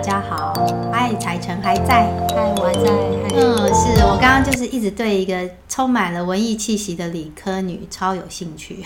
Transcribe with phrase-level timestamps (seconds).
[0.00, 0.54] 家好，
[0.90, 2.90] 嗨，彩晨还在，嗨，我还在，
[3.36, 8.82] 嗯，是我刚刚就是一直对一个充满了文艺气息的理科女超有兴趣，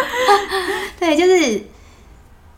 [1.00, 1.62] 对，就是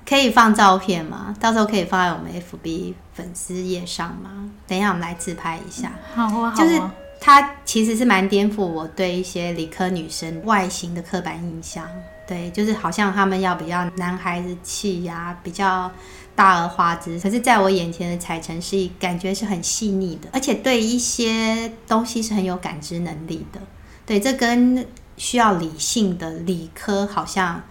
[0.09, 1.35] 可以放照片吗？
[1.39, 4.51] 到时候可以放在我们 FB 粉丝页上吗？
[4.67, 6.81] 等一下我们来自拍一下，好啊，好啊，就是
[7.21, 11.87] 她其实是蛮颠覆我对一些理科女生外形的刻板印象。
[12.27, 15.89] 对，就是好像他们要比较男孩子气呀，比较
[16.37, 17.19] 大而化之。
[17.19, 23.61] 可是，在我眼前的彩晨是感觉是很细腻的，而且对一些东西是很有感知能力的。
[24.05, 24.87] 对，这跟
[25.17, 27.63] 需要理性的理科好像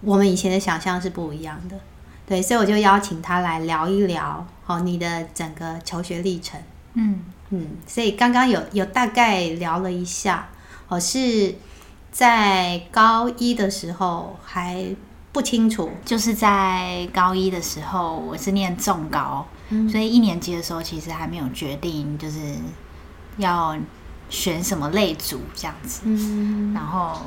[0.00, 1.76] 我们以前的想象是不一样的。
[2.26, 6.60] 对，所以我就邀请他来聊一聊哦，你的整个求学历程。
[6.94, 10.48] 嗯嗯，所以刚刚有有大概聊了一下，
[10.88, 11.54] 哦是。
[12.10, 14.84] 在高一的时候还
[15.38, 22.40] 不清楚，就是在高一的时候，我是念重高，嗯，所以一年级的时候其实还没有决定就是
[23.36, 23.76] 要
[24.28, 26.00] 选什么类组这样子。
[26.02, 27.20] 嗯，然后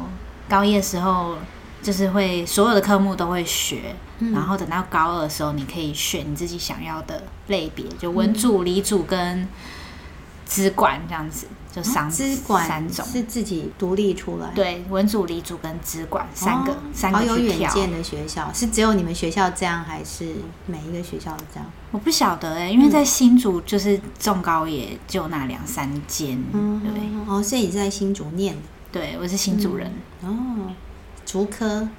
[0.50, 1.38] 高一的时候
[1.81, 9.48] 就是会所有的科目都会学，嗯，然后等到高二的时候，你可以选你自己想要的类别，就文组、理组跟
[10.52, 11.47] 资管这样子。
[11.73, 20.35] 就三资管三种是自己独立出来，对，文组、理组跟资管三个，哦、三个好有远见的学校，是只有你们学校这样，还是
[20.66, 21.66] 每一个学校都这样？
[21.91, 28.61] 我不晓得哎、欸，因为在新竹就是重高也就那两三间，嗯，对，哦，所以你是在新竹念的？
[28.91, 29.89] 对，我是新竹人，
[30.23, 30.73] 嗯、哦，
[31.25, 31.88] 竹科。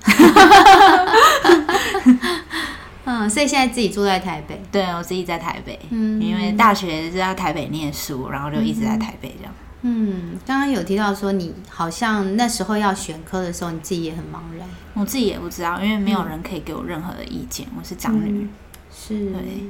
[3.04, 4.62] 嗯，所以现在自己住在台北。
[4.70, 5.76] 对，我自己在台北。
[5.90, 9.52] 嗯，因为大学是在台北念书，然后就一直在台北这样。
[9.82, 14.68] 嗯，刚刚有提到说你好像那时候要选科的时候，你自己也很茫然。
[14.94, 17.66] 我自己也不知道，因为没有人可以给我任何的意见。
[17.72, 18.48] 嗯、我是长女，
[18.94, 19.32] 是。
[19.32, 19.64] 对。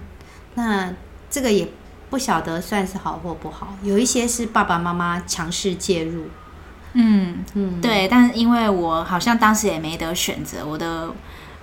[0.54, 0.92] 那
[1.30, 1.66] 这个也
[2.10, 6.24] 不晓得算是好或不好，有一些是爸爸妈妈强势介入。
[6.92, 8.06] 嗯嗯，对。
[8.08, 11.10] 但是因为我好像当时也没得选择，我的。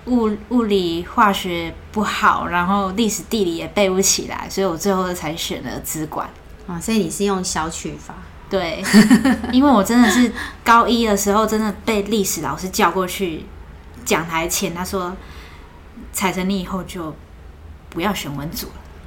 [0.06, 6.28] 物物理化学不好，然后历史地理也背不起来，所以我最后才选了资管
[6.66, 6.80] 啊。
[6.80, 8.14] 所以你是用小取法？
[8.48, 8.82] 对，
[9.52, 10.32] 因为我真的是
[10.64, 13.46] 高一的时候，真的被历史老师叫过去
[14.04, 15.16] 讲台前，他说
[16.12, 17.14] ：“采澄，你以后就
[17.90, 18.72] 不要选文组了。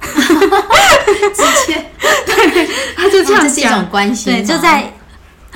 [1.34, 1.90] 直接
[2.24, 4.32] 对，他就这样讲，这是一种关心。
[4.32, 4.94] 对，就在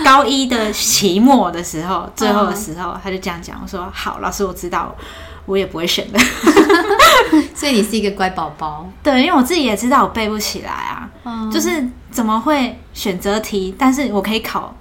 [0.04, 3.58] 高一的期末的时候，最后的时候，他就这样讲。
[3.62, 4.94] 我说：“好，老师，我知道。”
[5.48, 6.18] 我也不会选的，
[7.56, 8.86] 所以你是一个乖宝宝。
[9.02, 14.76] 对，因为我自己也知道我背不起来啊，嗯、就是怎么会选择题，但是我可以考，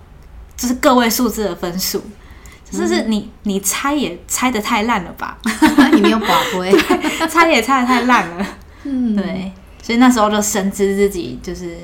[0.57, 2.03] 就是个位数字的分数，
[2.69, 5.37] 就是你你猜也猜的太烂了吧？
[5.93, 6.27] 你没有宝
[6.59, 6.71] 贝，
[7.29, 8.45] 猜也猜的太烂了。
[8.83, 9.51] 嗯，对，
[9.81, 11.77] 所以那时候就深知自己就是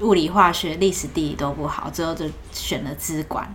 [0.00, 3.52] 物理、化学、历史、地理都不好，最后就选了资管。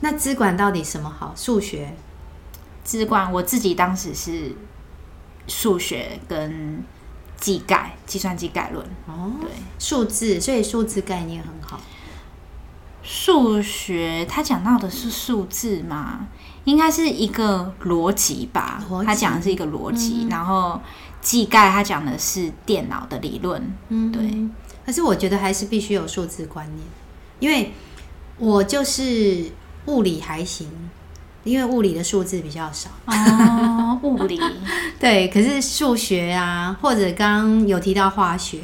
[0.00, 1.32] 那资管到底什么好？
[1.36, 1.94] 数学？
[2.84, 4.54] 资管我自己当时是
[5.48, 6.84] 数学跟
[7.40, 11.80] 计概、计算机概论哦，对，数字，所以数字概念很好。
[13.02, 16.28] 数学他讲到的是数字吗？
[16.64, 20.80] 应该是一个逻辑吧，他讲的是一个逻辑，嗯、然后
[21.20, 24.48] 技概他讲的是电脑的理论，嗯，对。
[24.86, 26.86] 可是我觉得还是必须有数字观念，
[27.40, 27.72] 因为
[28.38, 29.50] 我就是
[29.86, 30.68] 物理还行。
[31.44, 34.40] 因为物理的数字比较少哦，物理
[34.98, 38.58] 对，可是数学啊，或者刚刚有提到化学，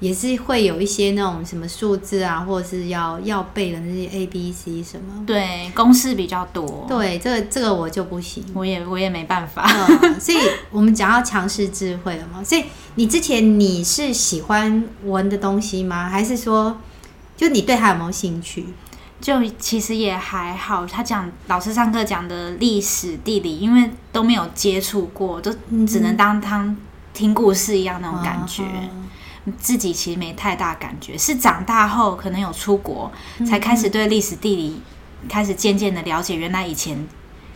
[0.00, 6.84] 也是会有一些那种什么数字啊，或者是要要背的那些 A、B、C 什么，对，公式比较多。
[6.88, 9.64] 对，这个这个我就不行，我也我也没办法。
[10.02, 10.38] 嗯，所以
[10.72, 12.64] 我们讲要强势智慧了嘛，所以
[12.96, 16.08] 你之前你是喜欢文的东西吗？
[16.08, 16.76] 还是说，
[17.36, 18.66] 就你对它有没有兴趣？
[19.24, 25.50] 就其实也还好，他讲老师上课讲的历史地理，因为都没有接触过，都
[25.86, 26.76] 只能当当
[27.14, 28.62] 听故事一样那种感觉，
[29.46, 31.16] 嗯、自己其实没太大感觉。
[31.16, 33.10] 是长大后可能有出国，
[33.48, 34.82] 才开始对历史地理
[35.26, 37.08] 开始渐渐的了解，原来以前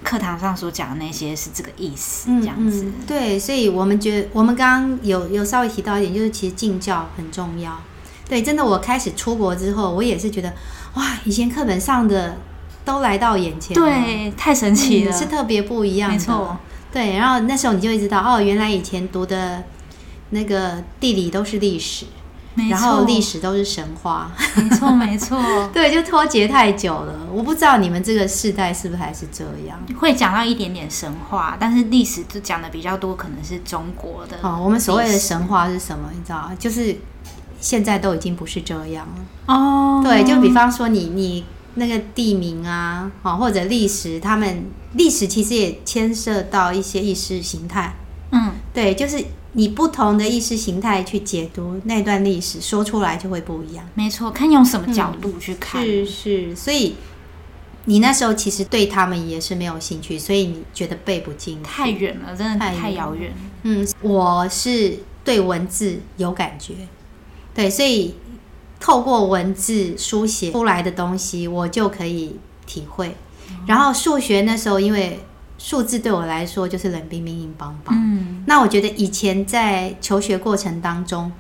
[0.03, 2.91] 课堂上所讲的那些是这个意思，这样子。
[3.07, 7.79] 对，所以我们觉得，我们刚刚有有稍微提到一点，就是其实敬教很重要。
[8.29, 10.53] 对，真的，我开始出国之后，我也是觉得。
[10.95, 12.37] 哇，以前课本上的
[12.85, 16.57] 都来到眼前，对，太神奇了，嗯、是特别不一样的，没错。
[16.91, 19.63] 对，然后那时候你就会知道，哦，原来以前读的
[20.31, 22.07] 那个地理都是历史，
[22.71, 25.39] 然后历史都是神话，没错没错，
[25.73, 27.15] 对，就脱节太久了。
[27.31, 34.39] 我不知道你们这个世代是不是还是这样，会讲到一点点神话，但是历史就讲的比较多，可能是中国的。
[34.43, 36.09] 哦，我们所谓的神话是什么？
[36.13, 36.97] 你知道就是
[37.61, 39.55] 现在都已经不是这样了。
[39.55, 41.45] 哦，对，就比方说你你
[41.75, 44.65] 那个地名啊，哦，或者历史，他们
[44.95, 47.95] 历史其实也牵涉到一些意识形态。
[48.31, 49.25] 嗯，对，就是。
[49.53, 53.85] 你不同的意识形态去解读那段历史，说出来就会不一样。
[53.95, 55.83] 没错，看用什么角度去看。
[55.83, 56.95] 嗯、是是，所以
[57.87, 63.33] 你那时候其实对他们也是没有兴趣，所以你觉得背不进，太远了，真的太遥远。
[63.63, 66.75] 嗯，我是对文字有感觉，
[67.55, 68.15] 对，所以
[68.81, 72.37] 透过文字书写出来的东西，我就可以
[72.67, 73.17] 体会。
[73.51, 75.21] 嗯、然后数学那时候因为。
[75.61, 77.93] 数字对我来说就是冷冰冰、硬邦邦。
[77.93, 81.33] 嗯，那我觉得以前在求学过程当中，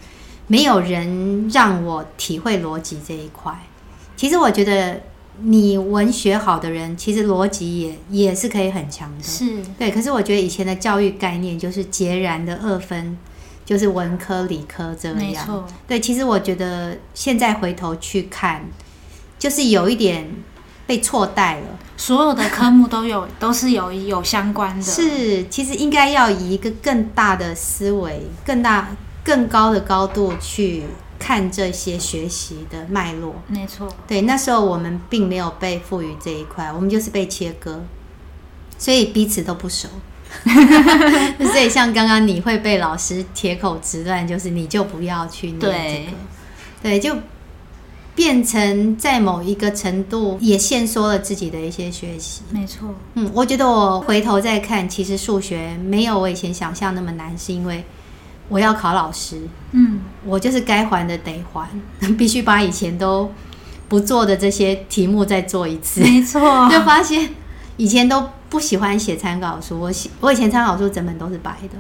[0.49, 3.57] 没有人让我体会逻辑这一块。
[4.17, 5.01] 其实我觉得
[5.43, 9.23] 你文学好的人，其实逻辑也也是可以很强的。
[9.23, 9.89] 是，对。
[9.89, 13.17] 可是我觉得以前的教育概念就是截然的二分，
[13.69, 15.19] 就是文科、理科这样。
[15.19, 15.67] 没错。
[15.87, 18.65] 对，其实我觉得现在回头去看，
[19.39, 20.33] 就是有一点。
[20.89, 21.67] 被错带了，
[21.99, 24.83] 所有的科目都有， 都是有有相关的。
[24.83, 28.89] 是，其实应该要以一个更大的思维、更大、
[29.23, 30.85] 更高的高度去
[31.19, 33.35] 看这些学习的脉络。
[33.49, 37.81] 没错，对，那时候我们并没有被赋予这一块，我们就是被切割，
[38.79, 39.91] 所以彼此都不熟。
[41.53, 46.09] 所以像刚刚你会被老师铁口直断，就是你就不要去念这个，对，
[46.83, 47.17] 对，就。
[48.15, 52.43] 变成在某一个程度也限缩了自己的一些学习。
[52.51, 57.85] 没错，嗯，我觉得我回头再看，其实数学没有我以前想象那么难，是因为
[58.49, 61.69] 我要考老师，嗯，我就是该还的得还，
[62.19, 63.31] 必须把以前都
[63.87, 66.01] 不做的这些题目再做一次。
[66.01, 66.41] 没错，
[66.73, 67.31] 就发现
[67.77, 69.91] 以前都不喜欢写参考书，我
[70.21, 71.77] 我以前参考书整本都是白的，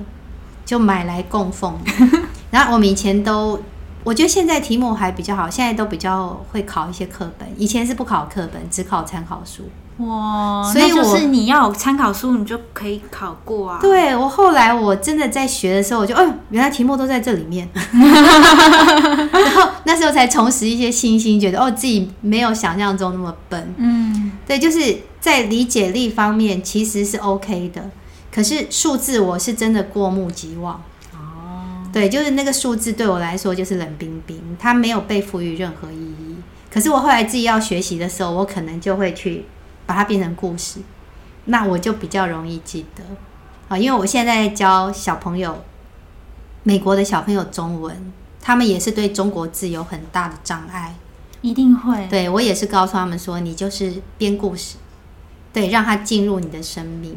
[0.65, 1.79] 就买来供奉。
[2.50, 3.61] 然后我们以前都。
[4.05, 9.65] 我觉得现在题目还比较好，现在都比较会考一些课本，以前是不考课本，只考参考书。
[9.99, 13.79] 哇，所以就是你要有参考书，你就可以考过啊。
[13.82, 23.75] 对，我后来我真的在学的时候，我就哦，原来题目都在这里面， 然后那时候才重拾一些信心，觉得哦，自己没有想象中那么笨。
[23.76, 27.91] 嗯，对，就是在理解力方面其实是 OK 的，
[28.32, 30.82] 可是数字我是真的过目即忘。
[31.12, 36.37] 哦对，就是那个数字对我来说就是冷冰冰，它没有被赋予任何意义。
[36.70, 39.47] 可是我后来自己要学习的时候，我可能就会去
[39.87, 40.81] 把它变成故事，
[41.47, 43.03] 那我就比较容易记得
[43.69, 43.79] 啊。
[43.79, 45.65] 因为我现在教小朋友，
[46.62, 50.94] 美国的小朋友中文，他们也是对中国字有很大的障碍，
[51.41, 52.06] 一定会。
[52.09, 54.76] 对，我也是告诉他们说，你就是编故事，
[55.62, 57.16] 对，让他进入你的生命。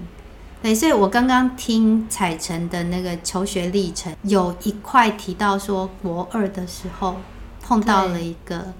[0.61, 7.17] 对，所以我刚刚听彩晨的那个求学历程，有一块提到说，国二的时候
[7.61, 8.73] 碰到了一个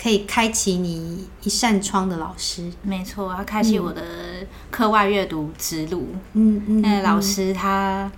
[0.00, 2.70] 可以开启你一扇窗的老师。
[2.82, 4.02] 没错，他开启我的
[4.70, 6.06] 课外阅读之路。
[6.34, 8.08] 嗯嗯，那个老师他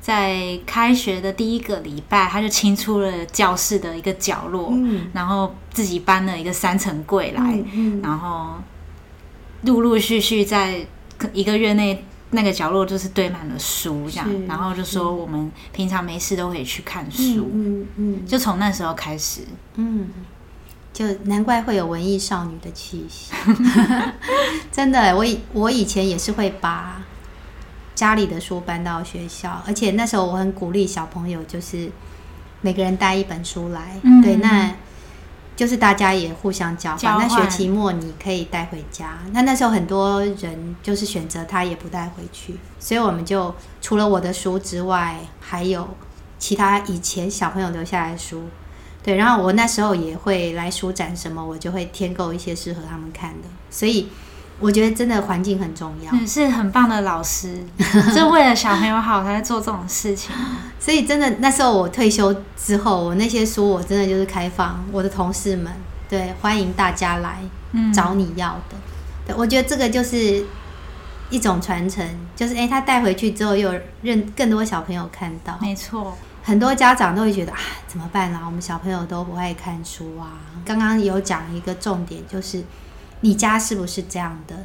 [0.00, 8.54] 在开学的第一个礼拜，他就清出了教室的一个角落，嗯，然后自己搬了一个三层柜来，嗯嗯，然后
[9.62, 10.86] 陆陆续续在。
[11.34, 19.42] 一个月内，那个角落就是堆满了书，这样，然后就说我们平常没事都可以去看书，嗯嗯，就从那时候开始，
[19.74, 20.08] 嗯，
[20.94, 23.34] 就难怪会有文艺少女的气息，
[24.72, 27.02] 真的，我以我以前也是会把
[27.94, 31.92] 家里的书搬到学校，而且那时候我很鼓励小朋友，就是
[32.62, 34.74] 每个人带一本书来，嗯、对，那。
[35.60, 39.18] 就是大家也互相交换，那学期末你可以带回家。
[39.32, 45.86] 那那时候很多人就是选择他也不带回去，所以我们就除了我的书之外，还有
[46.38, 48.44] 其他以前小朋友留下来的书。
[49.02, 53.48] 对，然后我那时候也会来书展什么，我就会添购一些适合他们看的。
[53.68, 54.08] 所以。
[54.60, 57.64] 我觉得真的环境很重要，嗯，是很棒的老师，
[58.14, 60.30] 就为了小朋友好才会做这种事情。
[60.78, 65.72] 所以真的那时候我退休之后，我那些书我真的就是开放我的同事们，
[66.08, 67.38] 对，欢迎大家来
[67.92, 68.74] 找你要的。
[68.74, 68.80] 嗯、
[69.28, 70.44] 对，我觉得这个就是
[71.30, 75.58] 一种传承，就是诶，他带回去之后又认更多小朋友看到。
[75.62, 78.42] 没错，很多家长都会觉得啊，怎么办啊？
[78.44, 80.36] 我们小朋友都不爱看书啊。
[80.66, 82.62] 刚刚有讲一个重点就是。
[83.20, 84.64] 你家是不是这样的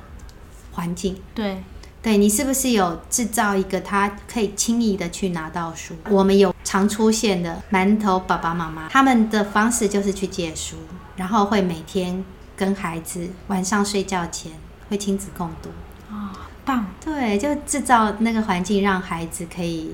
[0.73, 1.17] 环境？
[1.33, 1.63] 对，
[2.01, 5.95] 对你是不是有制造一个他可以轻易的去拿到书？
[6.09, 10.77] 我们有常出现的馒头爸爸妈妈，他们的方式就是去借书，
[11.15, 12.23] 然后会每天
[12.55, 14.51] 跟孩子晚上睡觉前
[14.89, 15.69] 会亲子共读。
[16.11, 16.29] 哦，
[16.63, 16.85] 棒！
[17.03, 19.93] 对，就制造那个环境，让孩子可以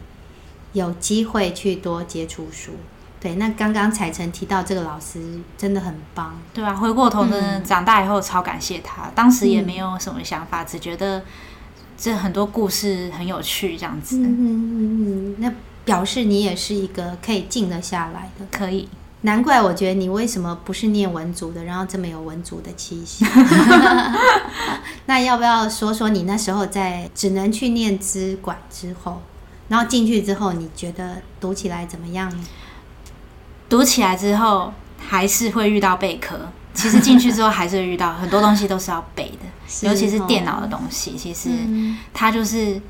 [0.73, 2.73] 有机会去多接触书。
[3.21, 5.21] 对，那刚刚彩晨提到这个老师
[5.55, 11.21] 真的很棒，对啊，回过头呢，嗯、长大以后超感谢他，当时也没有什么想法，嗯、只觉得
[11.95, 14.17] 这很多故事很有趣，这样子。
[14.17, 15.53] 嗯嗯嗯，那
[15.85, 18.89] 表示你也是一个可以静得下来的，可以。
[19.23, 23.23] 难怪我觉得你为什么不是念文组的，然后这么有文组的气息。
[25.05, 29.21] 那要不要说说你那时候在只能去念资管之后，
[29.67, 32.33] 然后进去之后，你觉得读起来怎么样？
[33.71, 36.37] 读起来之后还是会遇到备课，
[36.73, 39.47] 其实进去之后还是会遇到很多东西都是要背的，
[39.87, 41.15] 尤其是电脑的东西。
[41.15, 41.49] 其实
[42.13, 42.81] 它就是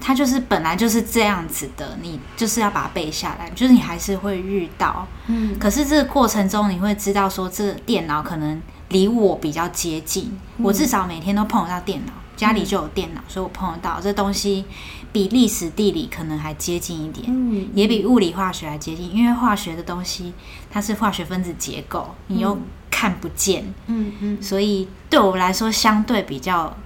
[0.00, 5.04] 它就是本来就是这样子的，你就是要把它背下来，就是你还是会遇到。
[5.26, 14.64] 嗯，可是这个过程中你会知道说，这个电脑可能离我比较接近，我至少每天都碰得到电脑，家里就有电脑，所以我碰得到这东西。
[15.12, 20.34] 比历史地理可能还接近一点，嗯，也比物理化学还接近，因为化学的东西
[20.70, 22.58] 它是化学分子结构，你又
[22.90, 26.76] 看不见，嗯嗯，所以对我来说相对比较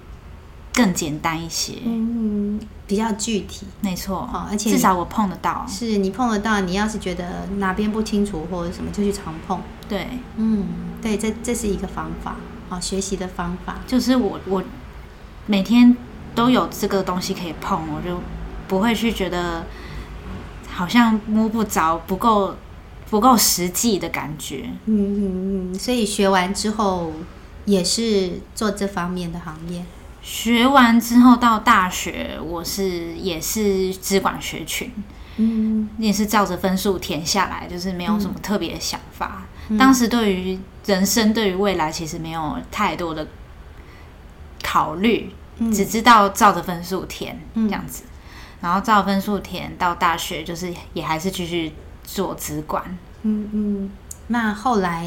[0.72, 10.64] 更简单一些，嗯，比较具体，没错，而且至少我碰得到，是你碰得到，你要是觉得哪边不清楚或者什么，就去常碰，对，嗯，
[11.02, 12.36] 对，这这是一个方法，
[12.68, 14.62] 哦，学习的方法，就是我我
[15.46, 15.96] 每天。
[16.34, 18.20] 都有这个东西可以碰，我就
[18.68, 19.64] 不会去觉得
[20.70, 22.56] 好像摸不着、不够
[23.10, 24.70] 不够实际的感觉。
[24.86, 27.12] 嗯嗯嗯，所以学完之后
[27.64, 29.84] 也是做这方面的行业。
[30.22, 34.90] 学完之后到大学，我是也是资管学群，
[35.36, 39.42] 嗯，也是照着分数填下来，就是没有什么特别的想法。
[39.68, 43.26] 嗯，当时对于人生、对于未来，其实没有太多的
[44.62, 45.30] 考虑。
[45.70, 48.04] 只知道照着分数填这样子，
[48.62, 52.96] 然后照分数填到大学，就是也还是继续做资管。
[53.22, 53.90] 嗯嗯，
[54.28, 55.06] 那后来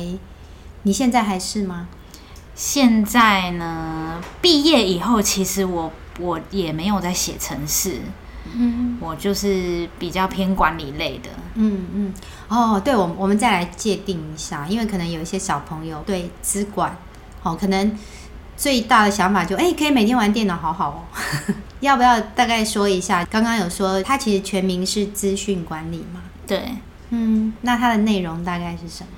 [0.83, 1.87] 你现在还是吗？
[2.53, 7.99] 现在呢，毕业以后，其实我我也没有在写程式，
[8.53, 11.29] 嗯，我就是比较偏管理类的。
[11.55, 12.13] 嗯嗯，
[12.47, 16.95] 哦，对，我我们再来界定一下，因为可能有一些小朋友对资管，
[17.41, 17.97] 哦，可能。
[18.57, 20.99] 最大的想法就哎、欸，可以每天玩电脑，好好哦。
[21.81, 23.23] 要不要大概说一下？
[23.25, 26.21] 刚刚有说它其实全名是资讯管理嘛？
[26.47, 26.69] 对，
[27.09, 29.09] 嗯，那它的内容大概是什么？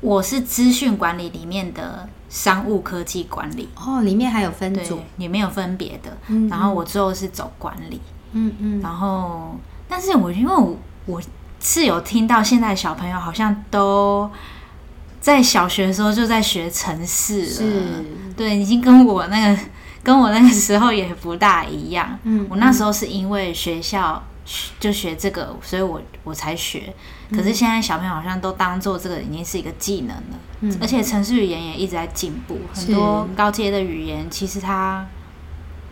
[0.00, 6.16] 我是资讯管理里面的商务科技管理哦，里面还有分组，里面有分别的。
[6.28, 8.00] 嗯，然后我最后是走管理，
[8.32, 9.56] 嗯嗯，然后
[9.88, 10.76] 但是我因为我
[11.06, 11.22] 我
[11.60, 14.30] 是有听到现在小朋友好像都。
[15.22, 18.04] 在小学的时候就在学城市了，是，
[18.36, 19.62] 对，已经跟我那个
[20.02, 22.18] 跟我那个时候也不大一样。
[22.24, 24.20] 嗯，我那时候是因为学校
[24.80, 26.92] 就学这个，所以我我才学。
[27.30, 35.06] 可是现在小朋友好像都当做这个已经是一个技能了，嗯，而且城市语言也一直在进步，很多高阶的语言其实它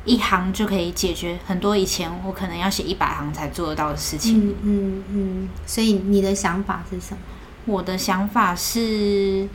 [0.05, 4.51] 一行就可以解决很多以前我可能要写一百行才做得到的事情。
[4.51, 7.19] 嗯嗯嗯，所以你的想法是什么？
[7.67, 9.49] 我的想法是，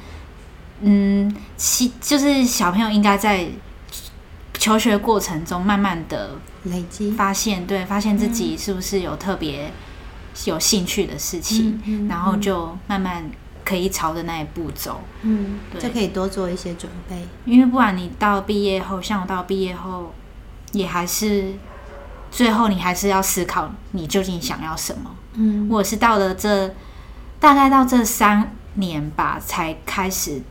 [0.81, 3.47] 嗯，其就是小朋友应该在
[4.53, 6.31] 求学过程中慢慢的
[6.63, 9.71] 累积，发现对，发现自己是不是有特别
[10.45, 13.29] 有兴趣的事情，然后就慢慢
[13.65, 20.13] 可以朝着那一步走，嗯，对，就可以多做一些准备，因为不然你到毕业后，像我到毕业后，
[20.71, 21.53] 也还是
[22.31, 26.73] 最后你还是要思考你究竟想要什么，嗯，我是到了这。
[27.39, 30.41] 大概到这三年吧，才开始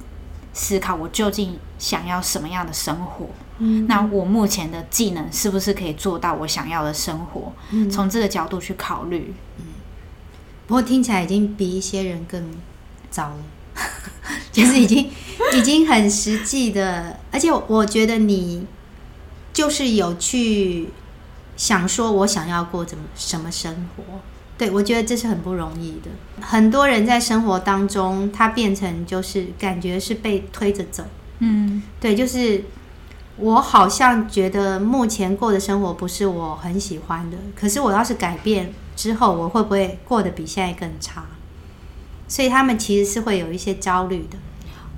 [0.52, 3.28] 思考我究竟想要什么样的生活。
[3.58, 7.52] 嗯，那我目前的技能是不是可以做到我想要的生活？
[7.70, 9.34] 嗯，从这个角度去考虑。
[9.58, 9.66] 嗯，
[10.66, 12.50] 不过听起来已经比一些人更
[13.10, 13.36] 早了，
[14.50, 15.10] 就是已经
[15.52, 18.66] 已经很实际的，而且我觉得你
[19.52, 20.88] 就是有去
[21.56, 24.02] 想说，我想要过怎么什么生活。
[24.56, 26.10] 对，我觉得这是很不容易的。
[26.40, 31.04] 很多人在生活当中，他变成就是感觉是被推着走。
[31.40, 32.62] 嗯，对，就是
[33.36, 37.36] 我好像觉得目前过的生活不是我很喜欢的。
[37.56, 41.24] 可是我要是改变之后，我会不会过得比现在更差？
[42.28, 44.38] 所以他们其实是会有一些焦虑的。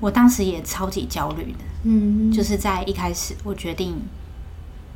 [0.00, 1.64] 我当时也超级焦虑的。
[1.84, 3.96] 嗯，就是在一开始我决定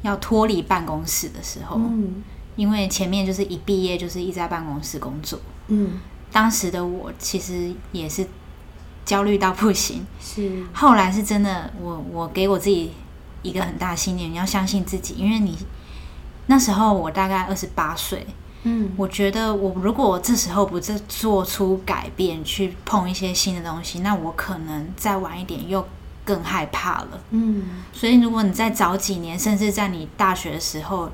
[0.03, 1.79] 要脱离办公室的时候。
[1.79, 2.23] 嗯。
[2.61, 5.41] 因为前面就是一毕业就是一直在办公室工作。
[5.69, 5.99] 嗯，
[6.31, 8.27] 当时的我其实也是
[9.03, 10.07] 焦虑到不行。
[10.21, 12.93] 是，后来是真的，我我给我自己
[13.41, 15.57] 一个很大的信念，你要相信自己，因为你
[16.49, 18.27] 那时候我大概二十八岁。
[18.65, 25.89] 嗯，我觉得我如果这时候不再做出改变，去碰一些新的东西，那我可能再晚一点又
[26.27, 27.25] 更害怕了。
[27.31, 31.11] 嗯，所以如果你再早几年，甚至在你大学的时候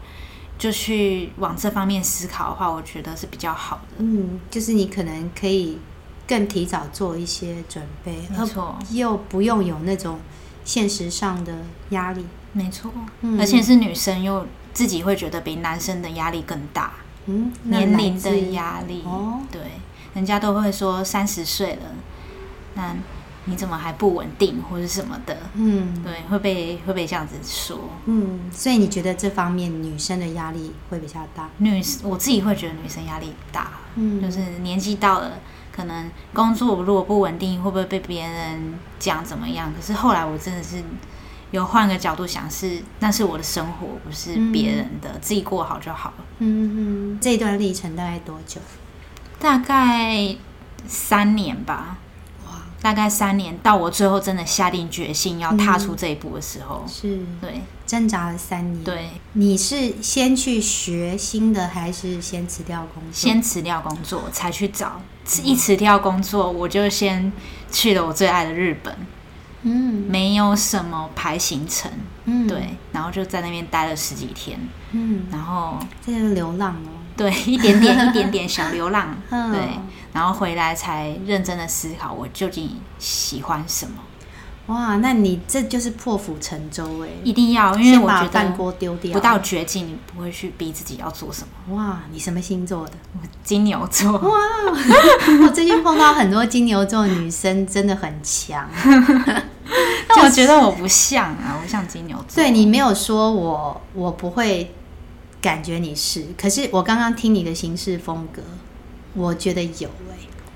[0.58, 3.96] 就去往这方面思考的话，我觉得是比较好的。
[3.98, 5.78] 嗯，就是你可能可以
[6.26, 10.18] 更提早做一些准备，没错，又不用有那种
[10.64, 11.52] 现实上的
[11.90, 12.24] 压力。
[12.52, 16.94] 没错，嗯，而且是女生又自己会觉得比男生的压力更大。
[17.26, 19.60] 嗯，年龄的压力哦，对，
[20.14, 21.82] 人家都会说三十岁了，
[22.74, 22.96] 那
[23.46, 25.36] 你怎么还不稳定或者什么的？
[25.54, 27.78] 嗯，对，会被会被这样子说。
[28.04, 31.48] 嗯，所以你觉得这方面女生的压力会比较大？
[31.58, 35.32] 女，我自己会觉得女生压力大，嗯，就是年纪到了，
[35.72, 39.72] 可能工作如果不稳定，会不会被别人讲怎么样？
[39.74, 40.82] 可是后来我真的是。
[41.52, 46.24] 有换个角度想是，是那是我的生活，不是别人的，嗯、自己过好就好了。
[46.40, 48.60] 嗯嗯，这段历程大概多久？
[49.38, 50.34] 大概
[50.88, 51.98] 三年吧。
[52.76, 57.18] 哇，大概三年，到我最后真的下定决心要踏出这一步的时候，嗯、是。
[57.40, 58.84] 对挣扎了三年。
[58.84, 63.12] 对，你是先去学新的，还是先辞掉工作？
[63.12, 65.00] 先辞掉工作才去找，
[65.42, 67.32] 一辞掉工作，我就先
[67.70, 68.94] 去了我最爱的日本。
[69.62, 71.90] 嗯，没有什么排行程，
[72.24, 74.58] 嗯，对，然后就在那边待了十几天，
[74.92, 79.60] 嗯，然后这是流浪哦，对，一点点 一点点小流浪，嗯，对，
[80.16, 83.96] 然后回来才认真的思考我究竟喜欢什么。
[84.68, 88.50] 哇，那你这就是破釜沉舟哎，一定要，因为我觉得
[89.12, 91.76] 不到绝境，你不会去逼自己要做什么。
[91.76, 92.92] 哇，你什么星座的？
[93.12, 94.10] 我金牛座。
[94.12, 94.30] 哇，
[95.44, 98.66] 我最近碰到很多金牛座女生，真的很强。
[100.08, 102.42] 但我觉得我不像啊，我像金牛座。
[102.42, 104.74] 对，你没有说我，我不会
[105.42, 108.42] 感觉你是，可是我刚刚听你的行事风格，
[109.16, 109.88] 我觉得有。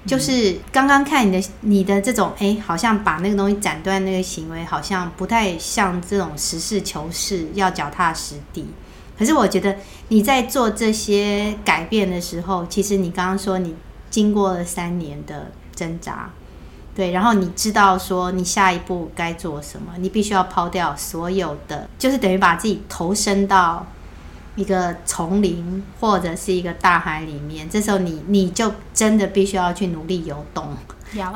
[0.07, 8.67] 就是刚刚看你的你的这种哎，好像把那个东西斩断那个行为，好像不太像这种实事求是，要脚踏实地。
[9.19, 9.77] 可是我觉得
[10.09, 13.75] 你在做这些改变的时候，其实你刚刚说你
[14.09, 16.31] 经过了三年的挣扎，
[16.95, 23.87] 对，然后你知道说你下一步该做什么，你必须要抛掉所有的，就是等于把自己投身到。
[24.57, 30.77] 一个丛林或者是一个大海里面，这时候你你就真的必须要去努力游动，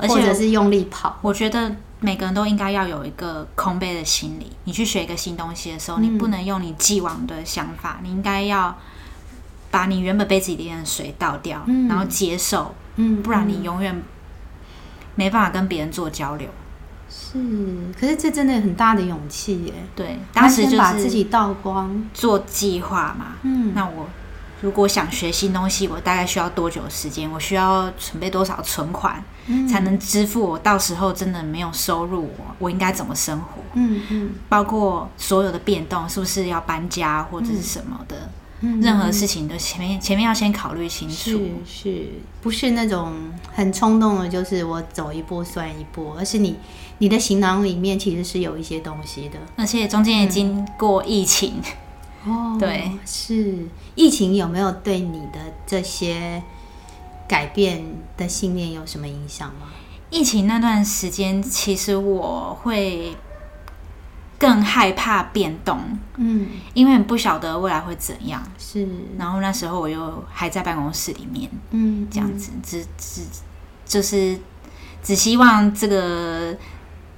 [0.08, 1.18] 或者是用力跑。
[1.22, 4.50] 我觉得每个人都应该要有一个空杯的心理。
[4.64, 8.76] 你去学一个新东西的时候，你不能用你既往的想法，你应该要
[9.70, 12.74] 把你原本杯子里面的水倒掉，然后接受，
[13.22, 14.02] 不然你永远
[15.14, 16.48] 没办法跟别人做交流。
[17.16, 17.38] 是，
[17.98, 19.72] 可是这真的很大的勇气耶。
[19.94, 23.36] 对，当时就是把自己倒光，做计划嘛。
[23.42, 24.08] 嗯，那我
[24.60, 27.30] 如果想学新东西，我大概需要多久时间？
[27.30, 33.62] 我需要准备多少存款，嗯、才能支付我到时候真的没有收入，我我应该怎么生活？
[33.74, 38.16] 嗯嗯，包括所有的变动，是不是要搬家或者是什么的？
[38.16, 38.30] 嗯、
[38.80, 42.08] 任何事情都前面前面要先考虑清楚，是，是
[42.40, 43.12] 不是那种
[43.52, 44.28] 很冲动的？
[44.28, 46.56] 就是我走一步算一步，而是你。
[46.98, 51.54] 你的行囊里面其实是有一些东西的，而且中间也经过疫情，
[52.24, 56.40] 哦，对，是疫情有没有对你的这些
[57.26, 57.84] 改变
[58.16, 59.72] 的信念有什么影响吗？
[60.08, 63.16] 疫情那段时间，其实我会
[64.38, 65.80] 更害怕变动，
[66.16, 68.88] 嗯，因为不晓得未来会怎样，是。
[69.18, 73.22] 然后那时候我又还在办公室里面，嗯，这样子，只只
[73.84, 74.38] 就是
[75.02, 76.56] 只希望这个。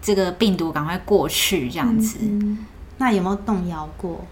[0.03, 2.19] 这个病毒赶快过去，这样子。
[2.21, 2.65] 嗯，
[2.99, 4.25] 那有没有动摇过？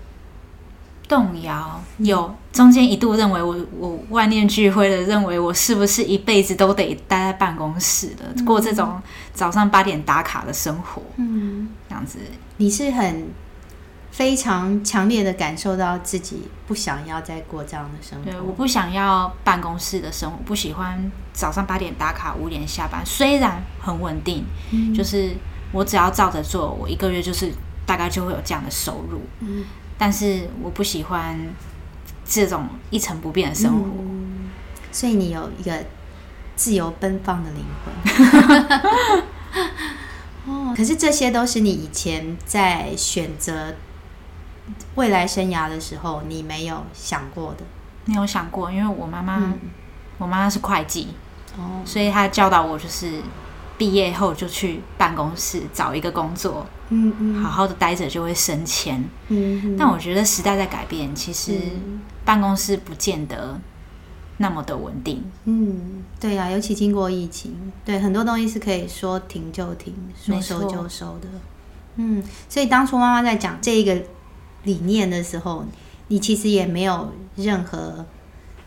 [1.08, 11.02] 动摇有，中间一度认为我我万念俱灰的认为我是不是一辈子都得待在办公室的，嗯，过这种早上八点打卡的生活。
[11.16, 12.18] 嗯，这样子。
[12.56, 13.28] 你是很
[14.10, 18.30] 非常强烈的感受到自己不想要再过这样的生活。
[18.30, 23.00] 对，我不想要办公室的生活，不喜欢早上八点打卡，五点下班。
[23.06, 25.36] 虽然很稳定，嗯，就是。
[25.72, 27.52] 我只要照着做，我一个月就是
[27.84, 29.20] 大概就会有这样的收入。
[29.40, 29.64] 嗯，
[29.98, 31.36] 但是我不喜欢
[32.24, 33.88] 这种一成不变的生活。
[33.98, 34.50] 嗯，
[34.92, 35.84] 所以你有一个
[36.54, 37.92] 自由奔放的灵魂。
[40.74, 43.74] 哦，可是这些都是你以前在选择
[44.96, 47.64] 未来生涯的时候你没有想过的。
[48.06, 49.58] 没有想过，因为我妈妈，嗯、
[50.18, 51.08] 我妈妈是会计，
[51.56, 53.22] 哦，所以她教导我就是
[53.78, 59.76] 毕业后就去办公室找一个工作，嗯嗯，好好的待着就会升迁，嗯嗯。
[59.78, 61.58] 但我觉得时代在改变，其实
[62.26, 63.58] 办公室不见得
[64.44, 65.24] 那么的稳定。
[65.46, 71.28] 嗯，对呀、啊，尤其经过疫情，对很多东西是可以说停就停，说收就收的。
[71.96, 73.98] 嗯，所以当初妈妈在讲这一个
[74.64, 75.64] 理念的时候，
[76.08, 78.04] 你其实也没有任何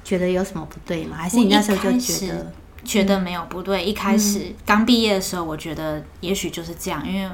[0.03, 1.17] 觉得有什么不对吗？
[1.17, 2.51] 还是你那时候就觉得
[2.83, 3.85] 觉得没有不对？
[3.85, 7.29] 一开始刚毕业的时候，我觉得也许就是这样，因为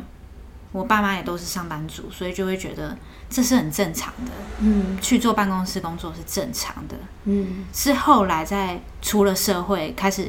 [0.73, 2.97] 我爸妈也都是上班族，所以就会觉得
[3.29, 4.31] 这是很正常的。
[4.59, 6.97] 嗯，去做办公室工作是正常的。
[7.23, 10.27] 嗯，是后来在出了社会，开始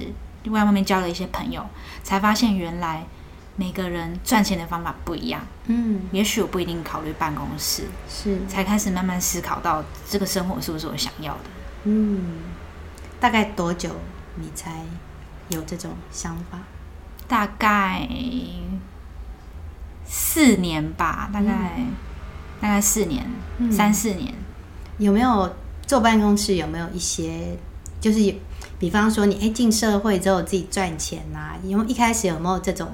[0.51, 1.67] 外外面交了一些朋友，
[2.05, 3.05] 才发现原来。
[3.57, 9.81] 每个人赚钱的方法不一样，嗯，也许我不一定考虑办公室，是才开始慢慢思考到
[10.11, 11.45] 这个生活是不是我想要的。
[11.85, 12.39] 嗯，
[13.21, 13.91] 大概多久
[14.35, 14.85] 你才
[15.51, 16.59] 有这种想法？
[17.29, 18.09] 大概
[20.05, 21.87] 四年吧，大概、嗯、
[22.61, 23.25] 大概四年，
[23.59, 24.33] 嗯、三四年。
[24.99, 25.55] 有没有
[25.87, 26.55] 坐办公室？
[26.57, 27.57] 有没有一些
[28.01, 28.35] 就是，
[28.79, 31.57] 比方说你哎进社会之后自己赚钱啊？
[31.65, 32.89] 因为一开始有没有这种？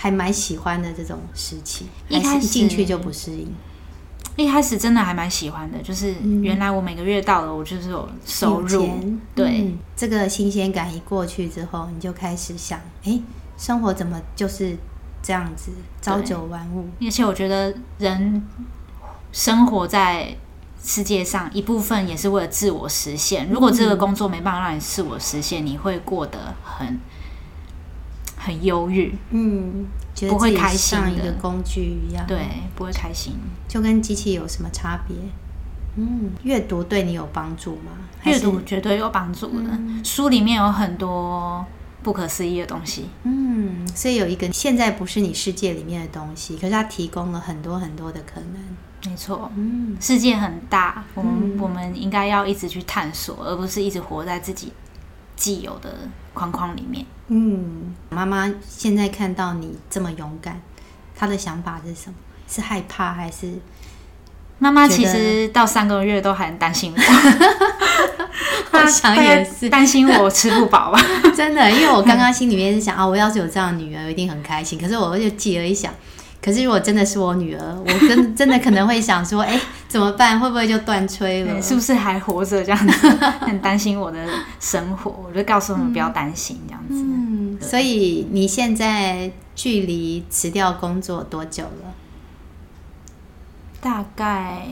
[0.00, 3.52] 还蛮喜欢的这种时期，一开始进去就不适应。
[4.36, 8.86] 一开始真的还蛮喜欢的，就是原来我每个月到了，我就是有收入。
[9.02, 13.20] 嗯、对、嗯，这个新鲜感一过去之后，你就开始想，哎，
[13.56, 14.76] 生活怎么就是
[15.28, 16.88] 这样子，朝九晚五？
[17.02, 18.42] 而且我觉得人
[19.30, 20.34] 生活在
[20.82, 23.46] 世界上一部分也是为了自我实现。
[23.50, 26.98] 如果这个工作没办法让你自我实现，你会过得很。
[28.40, 29.84] 很忧郁，嗯，
[30.28, 32.38] 不会开心，像一个工具一样，对，
[32.74, 33.34] 不会开心，
[33.66, 35.14] 就跟机器有什么差别？
[35.96, 37.92] 嗯，阅读对你有帮助吗？
[38.24, 41.66] 阅读绝对有帮助的，嗯，书里面有很多
[42.02, 54.72] 不可思议的东西，嗯，所以有一个现在不是你世界里面的东西，可是它提供了很多很多的可能，没错，嗯，世界很大，我们，嗯，我们应该要一直去探索，而不是一直活在自己
[55.36, 55.92] 既有的
[56.32, 57.04] 框框里面。
[57.28, 60.60] 嗯，妈妈现在看到你这么勇敢，
[61.14, 62.14] 她的想法是什么？
[62.48, 63.58] 是害怕还是？
[64.60, 66.98] 妈妈其实到三个月都还担心我，
[68.72, 71.00] 我想也是担心我吃不饱吧。
[71.36, 74.78] 真的，因为我刚刚心里面是想啊，我要是有这样的女儿，我一定很开心。
[74.78, 75.92] 可是我就记了一想。
[76.40, 80.38] 可是，如果真的是我女儿，我真真的可能会想说，哎、欸， 怎么办？
[80.38, 81.60] 会不会就断炊了？
[81.60, 82.62] 是不是还活着？
[82.62, 83.08] 这样子，
[83.40, 84.24] 很担心我的
[84.60, 85.12] 生活。
[85.26, 86.94] 我就告诉他们不要担心，这样子。
[86.94, 91.92] 嗯，所以你现在距离辞掉工作多久了？
[93.80, 94.62] 大概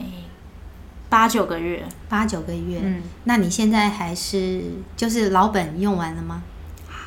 [1.09, 1.85] 八九个月。
[2.09, 2.81] 八九个月。
[2.83, 4.62] 嗯，那你现在还是
[4.97, 6.42] 就是老本用完了吗？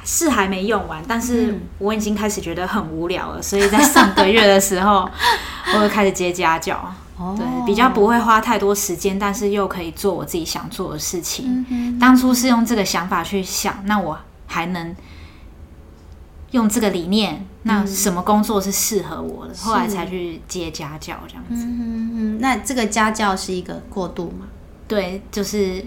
[0.06, 5.08] 是还没用完，但是我已经开始觉得很无聊了，嗯、所以在上个月的时候，
[5.76, 6.76] 我就开始接家教。
[7.18, 11.66] 哦，对，比较不会花太多时间，但是又可以做我自己想做的事情。
[11.70, 14.96] 嗯、当初是用这个想法去想，那我还能
[16.52, 19.54] 用这个理念，那什么工作是适合我的？
[19.54, 21.66] 嗯、后来才去接家教这样子。
[21.66, 24.48] 嗯嗯，那这个家教是一个过渡吗？
[24.88, 25.86] 对，就是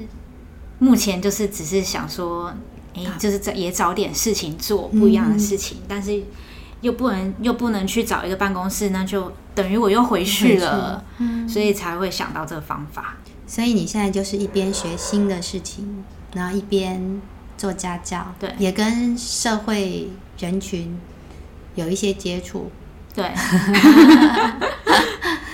[0.78, 2.52] 目前就是只是想说。
[2.94, 6.22] 哎，就是在也找点事情做，不一样的事情，嗯、但是
[6.82, 13.16] 又不能又不能去找一个办公室，那就等于我又回去了，嗯、所以才会想到这个方法。
[13.46, 17.22] 所以你现在就是一边学新的事情，然后一边
[17.56, 20.94] 做家教，对，也跟社会人群
[21.74, 22.70] 有一些接触，
[23.14, 23.30] 对。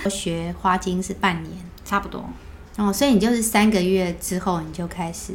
[0.09, 1.53] 学花精是半年，
[1.85, 2.27] 差不多。
[2.77, 5.33] 哦，所以你就是三个月之后你就开始。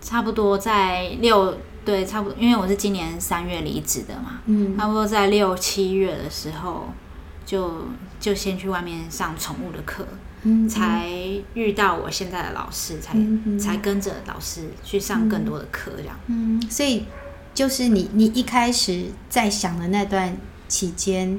[0.00, 6.88] 差不多在六对，差不多，因为我是今年三月离职的嘛，嗯，差不多在六七月的时候，
[7.44, 7.86] 就
[8.18, 10.06] 就先去外面上宠物的课，
[10.42, 11.08] 嗯，才
[11.54, 17.04] 遇到我现在的老师，才、嗯、才跟着老师去上更多的课，这样，嗯，所以
[17.54, 20.36] 就是你你一开始在想的那段
[20.68, 21.38] 期间，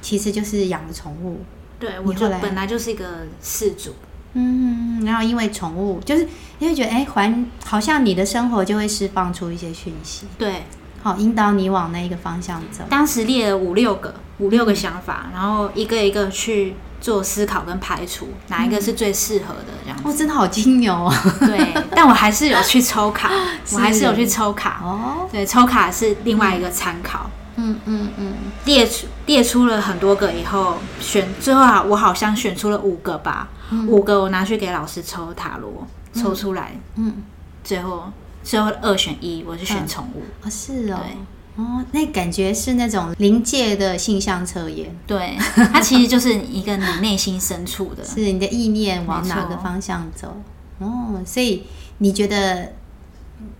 [0.00, 1.40] 其实就是养的宠物，
[1.78, 3.94] 对，我就本来就是一个饲主。
[4.32, 6.26] 嗯，然后因为宠物，就是
[6.60, 10.62] 因为觉得哎，环好像你的生活就会释放出一些讯息，对，
[11.02, 12.84] 好引导你往那一个方向走。
[12.88, 20.04] 当时列了五六个五六个想法，嗯、然后一个一个去做思考跟排除，哪一个是最适合的这样子。
[20.06, 21.14] 哦，真的好金牛啊。
[21.40, 23.30] 对， 但我还是有去抽卡，
[23.72, 25.28] 我还是有去抽卡哦。
[25.32, 27.30] 对，抽卡是另外一个参考。
[27.56, 28.32] 嗯嗯嗯，
[28.64, 33.48] 列出列出了很多个以后，选最后啊，我好像选出了五个吧。
[33.86, 37.22] 五个我拿去给老师抽塔罗，抽出来，嗯，
[37.62, 38.10] 最后
[38.42, 40.22] 最后二选一，我是选宠物。
[40.42, 41.16] 啊、哦，是哦，对
[41.56, 50.34] 哦，那感觉是那种临界的性向测验，对，它其实就是一个你内心深处的，是你的意念往哪个方向走。
[50.78, 51.64] 哦，所以
[51.98, 52.72] 你觉得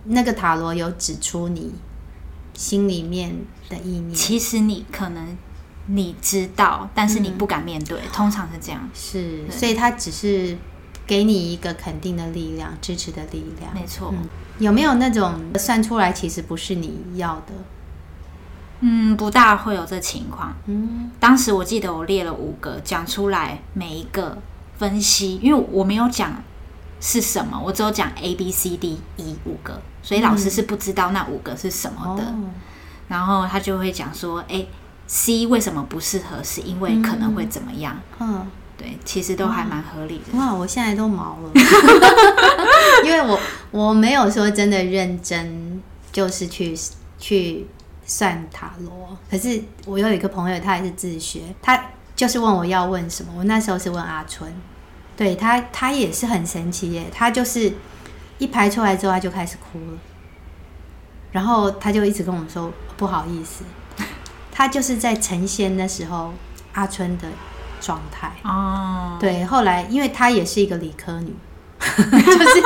[0.05, 1.71] 那个塔罗有指出你
[2.55, 3.35] 心里面
[3.69, 4.13] 的意念？
[4.13, 5.37] 其实你可能
[5.87, 8.89] 你知道，但是你不敢面对，嗯、通常是这样。
[8.95, 10.57] 是，所以他只是
[11.05, 13.71] 给你一个肯定的力量、支持的力量。
[13.75, 14.11] 没错。
[14.11, 14.27] 嗯，
[14.57, 17.53] 有没有那种算出来其实不是你要的？
[18.81, 20.53] 嗯，不大会有这情况。
[20.65, 24.37] 嗯，当时我记得我列了五个，讲出来每一个
[24.77, 26.31] 分析，因为我没有讲。
[27.03, 27.59] 是什么？
[27.59, 32.23] 我只有讲 A B C D E 五个，所以老师是不知道那五个是什么的。
[32.27, 32.51] 嗯、
[33.07, 34.69] 然后他就会讲说：“哎、欸、
[35.07, 36.43] ，C 为什么不适合？
[36.43, 38.45] 是因为可能会怎么样？”嗯，
[38.77, 40.37] 对，其实都还蛮合理的。
[40.37, 41.51] 哇，我现在都毛了，
[43.03, 43.39] 因为我
[43.71, 46.77] 我没有说真的认真，就是去
[47.17, 47.65] 去
[48.11, 49.17] 算塔罗。
[49.29, 51.81] 可是我有一个朋友，他也是自学，他
[52.13, 53.31] 就是问我要问什么。
[53.37, 54.53] 我那时候是问阿春。
[55.15, 57.05] 对他，他也是很神奇耶。
[57.09, 57.71] 他就是
[58.37, 59.97] 一排出来之后，他就开始哭了，
[61.31, 63.63] 然后他就一直跟我们说不好意思。
[64.51, 66.33] 他就是在成仙的时候
[66.73, 67.29] 阿春的
[67.79, 69.17] 状态哦。
[69.21, 71.33] 对，后来因为他也是一个理科女，
[71.97, 72.63] 就是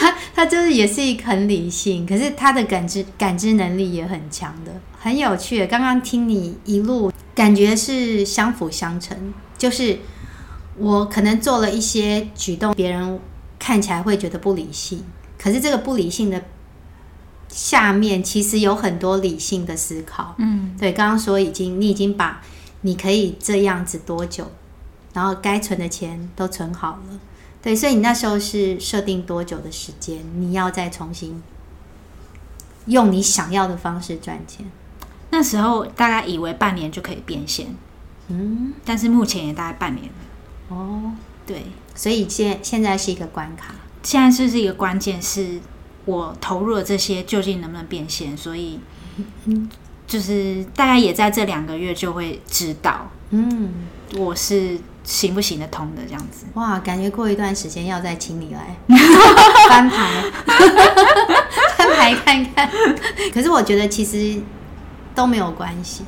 [0.00, 5.66] 他他就是也是一个很理性，可是他的感知感知能力也很强的，很有趣。
[5.66, 9.98] 刚刚听你一路感觉是相辅相成，就是。
[10.76, 13.20] 我可能做了一些举动，别人
[13.60, 15.04] 看起来会觉得不理性，
[15.38, 16.42] 可是这个不理性的
[17.48, 20.34] 下面其实有很多理性的思考。
[20.38, 22.42] 嗯，对，刚刚说已经你已经把
[22.80, 24.50] 你可以这样子多久，
[25.12, 27.20] 然后该存的钱都存好了。
[27.64, 31.42] 对，所以你那时候是设定多久的时间，你要再重新
[32.86, 34.66] 用你想要的方式赚钱？
[35.30, 37.74] 那时候大概以为半年就可以变现，
[38.28, 40.10] 嗯，但是目前也大概半年。
[40.68, 41.12] 哦，
[41.46, 45.58] 对，所以现现在是一个关卡，现在是是一个关键，是
[46.04, 48.36] 我投入了这些究竟能不能变现？
[48.36, 48.78] 所以，
[50.06, 53.72] 就是大概也在这两个月就会知道，嗯，
[54.18, 56.46] 我是行不行得通的这样子。
[56.54, 58.76] 哇，感觉过一段时间要再请你来
[59.68, 60.24] 翻牌，
[61.78, 62.68] 翻牌看看。
[63.32, 64.42] 可是我觉得其实
[65.14, 66.02] 都没有关系，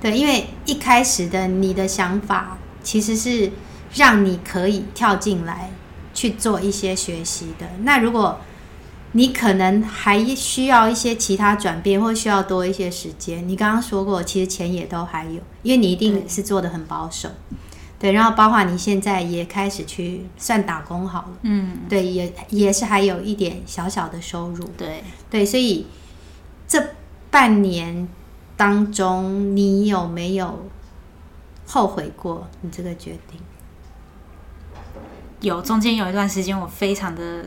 [0.00, 3.50] 对，因为一开始的你的想法其实是。
[3.94, 5.70] 让你可以跳进来
[6.12, 7.66] 去做一些学习的。
[7.82, 8.38] 那如果
[9.12, 17.30] 你可能还需要一些其他转变，或需要多一些时间，你刚刚说过，其实钱也都还有，因为你一定是做的很保守，
[17.98, 18.12] 对。
[18.12, 25.44] 然后包括你现在也开始去算打工好了，嗯，对，也也是还有一点小小的收入，对对。
[25.44, 25.86] 所以
[26.68, 26.82] 这
[27.30, 28.08] 半年
[28.56, 30.68] 当中，你有没有
[31.66, 33.40] 后悔过你这个决定？
[35.40, 37.44] 有中间有一段时间，我非常的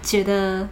[0.00, 0.68] 觉得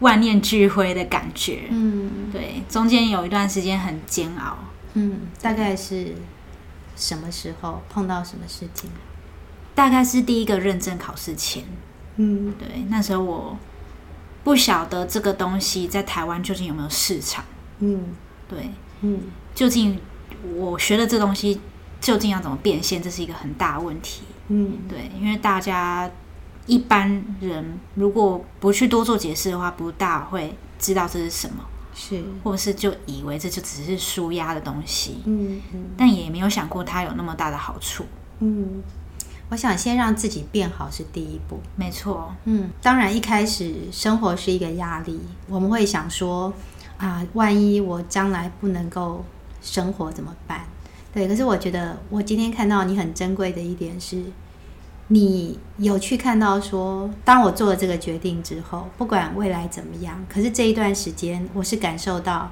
[0.00, 1.62] 万念俱灰的感觉。
[1.70, 4.58] 嗯，对，中间有一段时间很煎熬。
[4.92, 6.14] 嗯，大概是
[6.96, 8.90] 什么时候碰到什么事情？
[9.74, 11.64] 大概是第一个认证考试前。
[12.16, 13.56] 嗯，对，那时候我
[14.44, 17.44] 不晓得这个东西在台湾究竟有没有市场。
[17.78, 18.08] 嗯，
[18.48, 19.22] 对，嗯，
[19.54, 19.98] 究竟
[20.54, 21.60] 我学的这东西
[22.00, 24.22] 究竟要怎么变现，这是一个很大的问题。
[24.48, 26.10] 嗯，对，因为大家
[26.66, 31.64] 一般人如果不去多做解释的话，不大会知道这是什么，
[32.00, 38.06] 是，或者是就以为这就只是舒压的东西，嗯，嗯，但也没有想过它有那么大的好处。
[38.38, 38.82] 嗯，
[39.50, 42.34] 我想先让自己变好是第一步，没错。
[42.46, 46.50] 嗯，当然一开始生活是一个压力，我们会想说
[46.96, 49.22] 啊，万一我将来不能够
[49.60, 50.64] 生活怎么办？
[51.12, 54.22] 对，可是我觉得我今天看到你很珍贵的一点是，
[55.12, 62.48] 你有去看到说，当我做了这个决定之后，不管未来怎么样，可是这一段时间我是感受到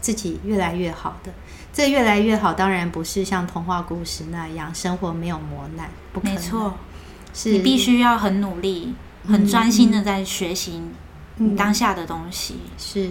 [0.00, 1.32] 自己越来越好的。
[1.72, 6.34] 这越来越好，当然不是像童话故事那样生活没有磨难，不可能。
[6.34, 6.74] 没错，
[7.32, 8.92] 是你必须要很努力、
[9.28, 10.82] 很专心的在学习
[11.36, 12.54] 你当下的东西。
[12.54, 13.10] 嗯，是，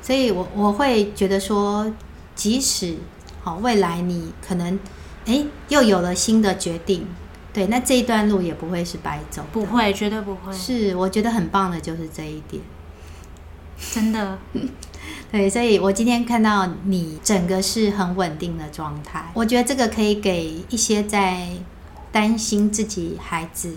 [0.00, 1.92] 所以我我会觉得说，
[2.34, 2.96] 即使。
[3.44, 4.78] 好，未来你可能，
[5.26, 7.04] 哎，又有了新的决定，
[7.52, 10.52] 对，那这一段路也不会是白走，不会，绝对不会。
[10.52, 12.62] 是，我觉得很棒的就是这一点，
[13.92, 14.38] 真的，
[15.30, 21.48] 对，所以我今天看到你整个是很稳定的状态，我觉得这个可以给一些在
[22.10, 23.74] 担心自己孩子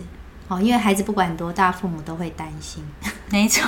[0.48, 2.84] 哦，因为孩子不管多大，父母都会担心。
[3.32, 3.68] 没错，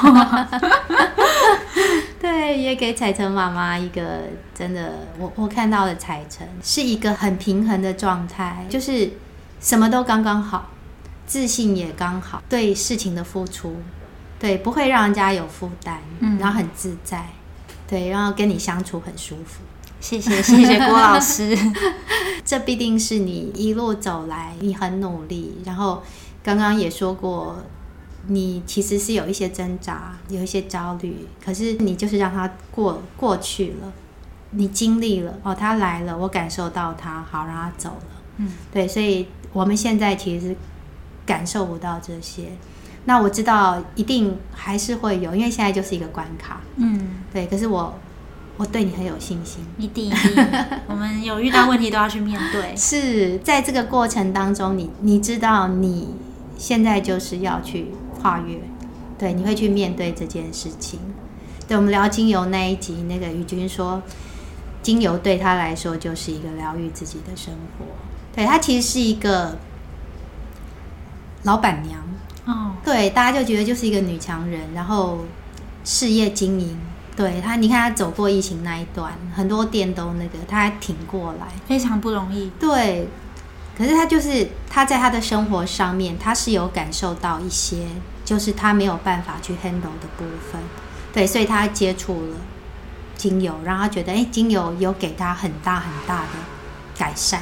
[2.21, 4.21] 对，也给彩晨妈妈一个
[4.53, 9.09] 真的，我我看到的彩晨是一个很平衡的状态，就是
[9.59, 10.69] 什么都刚刚好，
[11.25, 13.75] 自信也刚好，对事情的付出，
[14.39, 17.29] 对，不会让人家有负担，嗯，然后很自在，
[17.87, 19.61] 对，然后跟你相处很舒服。
[19.99, 21.57] 谢谢谢谢郭老师，
[22.45, 26.03] 这必定是你一路走来，你很努力，然后
[26.43, 27.63] 刚刚也说过。
[28.29, 33.93] 你其实是有一些挣扎，有一些焦虑，可是你就是让它过过去了，
[34.49, 40.55] 你经历了哦，他来了，我感受到他，好，让他走了，嗯，对，所以我们现在其实
[41.25, 42.49] 感受不到这些，
[43.05, 47.93] 那我知道一定还是会有，因为现在就是一个关卡，嗯，对，可是我
[48.57, 50.45] 我对你很有信心，一定一定，
[50.88, 56.15] 我们有遇到问题都要去面对， 是在这个过程当中，你你知道你
[56.57, 57.88] 现在就是要去。
[58.19, 58.60] 跨越，
[59.19, 60.99] 对，你会去面对这件事情。
[61.67, 64.01] 对，我们聊精油那一集，那个宇君说，
[64.81, 67.86] 精油对他来说就是一个疗愈自己的生活。
[68.38, 69.58] 对，她其实是一个
[71.41, 72.00] 老板娘
[72.45, 75.26] 哦，对，大家就觉得就是一个女强人，然后
[75.84, 76.78] 事业经营。
[77.15, 82.52] 对她，你看她走过疫情那一段，很多店都那个，她还挺过来，非常不容易。
[82.60, 83.08] 对。
[83.76, 87.88] 可是她就是她在她的生活上面，她是有感受到一些，
[88.23, 90.62] 就是她没有办法去 handle 的部分，
[91.12, 92.36] 对，所以她接触了
[93.15, 96.30] 精油，让她觉得，哎，精油有给她很大很大的
[96.95, 97.41] 改善，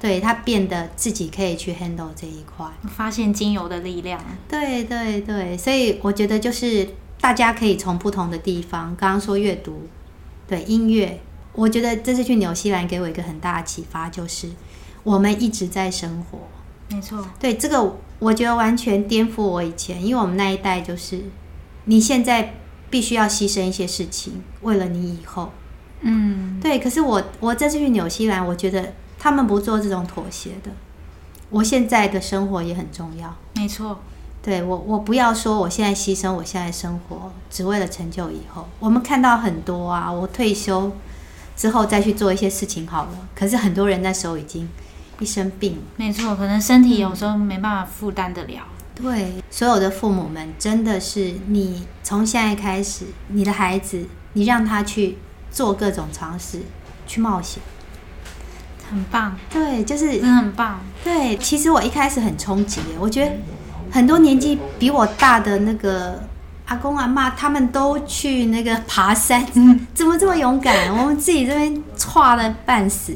[0.00, 6.88] 对，他变得自己可以去 handle 这一块，发现精油的力量，对对对，所以我觉得就是
[7.20, 9.88] 大家可以从不同的地方，刚刚说阅读，
[10.46, 11.20] 对，音乐，
[11.52, 14.50] 我觉得这次去纽西兰给我一个很大的启发，就是。
[15.02, 16.40] 我们一直在生活，
[16.90, 17.24] 没错。
[17.38, 21.22] 对，这个，我觉得完全颠覆我以前，因为我们那一代就是，
[21.84, 22.54] 你现在
[22.90, 25.52] 必须要牺牲一些事情，为了你以后。
[26.00, 26.80] 嗯，对。
[26.80, 30.70] 可是我我这次去纽西兰，我觉得他们不做这种妥协的。
[31.50, 33.98] 我现在的生活也很重要，没错。
[34.42, 38.68] 对，我我不要说我现在牺牲我现在生活，只为了成就以后。
[38.78, 40.92] 我们看到很多啊，我退休
[41.56, 43.28] 之后再去做一些事情好了。
[43.34, 44.68] 可是很多人那时候已经。
[45.18, 48.64] 一生病，没错，可能身体有时候没办法负担得了。
[48.94, 55.16] 对，所有的父母们，真的是你从现在开始，你的孩子，你让他去
[55.50, 56.60] 做各种尝试，
[57.06, 57.62] 去冒险，
[58.90, 59.36] 很棒。
[59.50, 60.80] 对，就是真的很棒。
[61.04, 63.32] 对，其实我一开始很冲击，我觉得
[63.90, 66.22] 很多年纪比我大的那个
[66.66, 69.44] 阿公阿妈，他们都去那个爬山，
[69.94, 70.90] 怎么这么勇敢？
[70.96, 73.14] 我们自己这边剉的半死。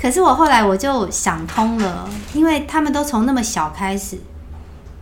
[0.00, 4.16] 可是我后来我就想通了，因为他们都从那么小开始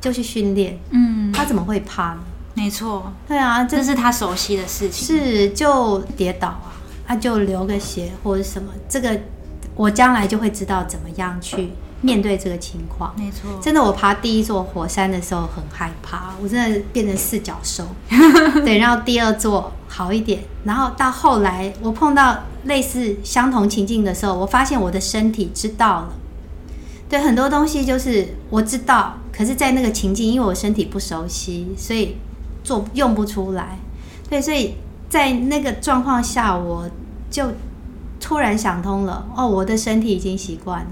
[0.00, 2.20] 就去训练，嗯，他怎么会怕呢？
[2.54, 5.06] 没错，对啊，这是他熟悉的事情。
[5.06, 6.72] 是，就跌倒啊，
[7.06, 9.20] 他就流个血或者什么，这个
[9.76, 13.14] 我将来就会知道怎么样去面对这个情况。
[13.16, 17.86] 没错，真的，我爬第一座火山的时候很害怕，我真的变成四脚兽。
[18.64, 22.38] 对，然后第二座好一点，然后到后来我碰到。
[22.66, 26.08] 类似相同情境的时候，我发现我的身体知道了。
[27.08, 32.16] 对，很多东西就是我知道，可是，在那个情境，因为我身体不熟悉，所以
[32.64, 33.78] 做用不出来。
[34.28, 34.74] 对，所以
[35.08, 36.90] 在那个状况下，我
[37.30, 37.52] 就
[38.26, 39.24] 突然想通了。
[39.36, 40.90] 哦，我的身体已经习惯了。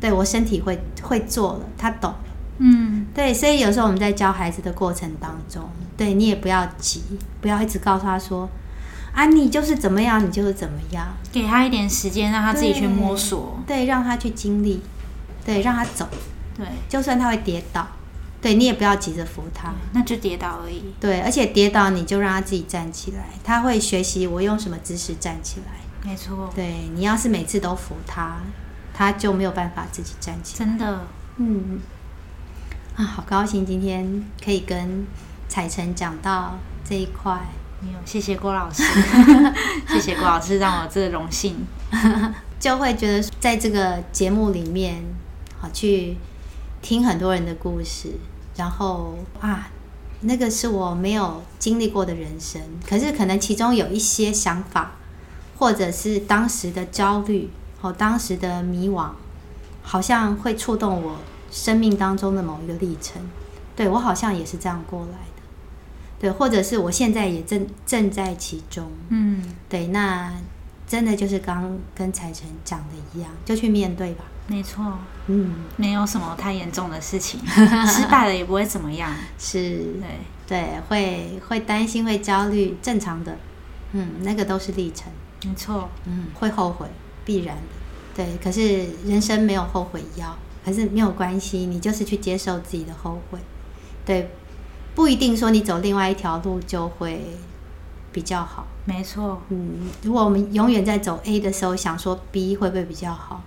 [0.00, 2.18] 对，我身体会会做了，他懂了。
[2.56, 5.62] 嗯，对，所以有时候我们在教孩子的过程当中，
[5.94, 7.02] 对，你也不要急，
[7.42, 8.48] 不要一直告诉他说。
[9.12, 14.80] 啊，你就是怎么样，你就是怎么样，给他一点时间，让他自己去摸索，对，对，让他去经历，
[15.44, 16.08] 对，让他走，
[16.56, 17.86] 对，就算他会跌倒，
[18.42, 28.36] 对，你也不要急着扶他，那就跌倒而已，对，而且跌倒你就让他自己站起来，他会学习我用什么姿势站起来，没错，对，你要是每次都扶他，
[28.92, 31.06] 他就没有办法自己站起来，真的，
[31.38, 31.80] 嗯，
[32.96, 35.06] 啊，好高兴今天可以跟
[35.48, 37.40] 彩晨讲到这一块。
[38.06, 38.82] 谢谢郭老师，
[39.88, 41.54] 谢谢郭老师让我有这个荣幸，
[42.58, 45.02] 就会觉得在这个节目里面，
[45.58, 46.16] 好去
[46.80, 48.12] 听很多人的故事，
[48.56, 49.68] 然后啊，
[50.22, 52.58] 那个是我没有经历过的人生，
[52.88, 54.92] 可是可能其中有一些想法，
[55.58, 57.50] 或者是当时的焦虑
[57.80, 59.10] 和当时的迷惘，
[59.82, 61.16] 好像会触动我
[61.50, 63.22] 生命当中的某一个历程，
[63.76, 65.42] 对，我好像也是这样过来的。
[66.20, 70.32] 对，或者是我现在也正正在其中，嗯，对，那
[70.86, 74.24] 真的就是刚跟彩晨讲的一样，就去面对吧。
[74.46, 74.84] 没错，
[75.26, 77.40] 嗯，没有什么太严重的事情，
[77.86, 79.10] 失败了也不会怎么样。
[79.38, 80.08] 是，对。
[80.46, 83.34] 对，会会担心，会焦虑，正常的，
[83.92, 85.10] 嗯，那个都是历程，
[85.46, 86.86] 没错，嗯，会后悔，
[87.24, 87.62] 必然的，
[88.14, 88.26] 对。
[88.42, 93.38] 可是人生没有后悔药，可是没有关系，你就是去接受自己的后悔，
[94.04, 94.30] 对，
[94.94, 97.20] 不一定说你走另外一条路就会
[98.12, 103.42] 比较好，没错，嗯，如果我们永远在走 A 的时候想说 B 会不会比较好？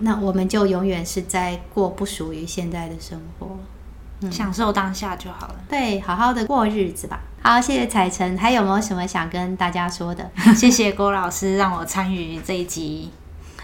[0.00, 3.58] 那我们就永远是在过不属于现在的生活，
[4.20, 5.54] 嗯，享受当下就好了。
[5.68, 7.20] 对，好好的过日子吧。
[7.42, 10.28] 好，谢谢彩晨，还有没有什么想跟大家说的？
[10.56, 13.10] 谢谢郭老师让我参与这一集，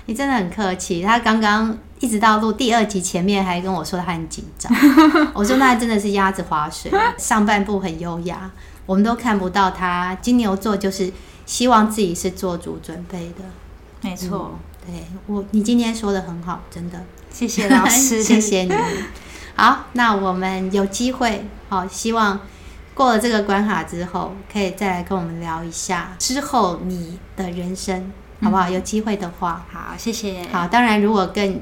[0.06, 1.02] 你真的很客气。
[1.02, 4.72] 他刚刚一直到录第二集前面还跟我说他很紧张，
[5.34, 8.50] 我说那真的是鸭子划水， 上半部很优雅，
[8.86, 10.14] 我们都看不到他。
[10.22, 11.12] 金牛座就是
[11.44, 13.44] 希望自己是做足准备的，
[14.02, 14.52] 没错。
[14.54, 18.74] 嗯对我，你今天说的很好，真的，谢谢老师，谢谢你。
[19.56, 22.40] 好，那我们有机会，好，希望
[22.94, 28.68] 过了这个关卡之后，可以再来跟我们聊一下之后你的人生，好不好？
[28.68, 30.44] 嗯、有机会的话，好，谢谢。
[30.52, 31.60] 好，当然如果更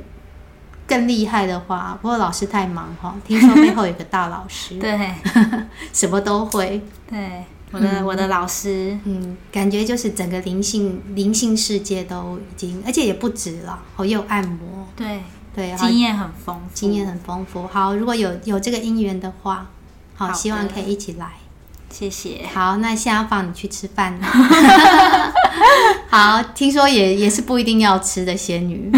[0.86, 5.14] 更厉害的话，不过老师太忙哈，听说背后有个大老师， 对，
[5.92, 7.44] 什么都会，对。
[7.74, 15.22] 我的、嗯、我的老师，嗯，感觉就是整个灵性灵性世界都已经，而且也不止了，哦，又按摩，对
[15.54, 17.66] 对，经验很丰富，经验很丰富。
[17.66, 19.66] 好，如果有有这个姻缘的话，
[20.14, 21.32] 好，好希望可以一起来，
[21.90, 22.46] 谢谢。
[22.54, 24.26] 好，那现在要放你去吃饭了。
[26.08, 28.90] 好，听说也也是不一定要吃的仙女。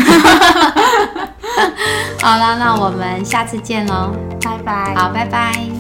[2.23, 4.95] 好了，那我们下次见喽，拜拜。
[4.95, 5.74] 好，拜拜。